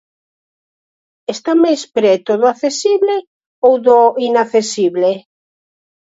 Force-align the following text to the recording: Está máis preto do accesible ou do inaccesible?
Está 1.33 1.51
máis 1.63 1.81
preto 1.97 2.31
do 2.41 2.47
accesible 2.53 3.15
ou 3.65 3.73
do 3.87 3.99
inaccesible? 4.29 5.11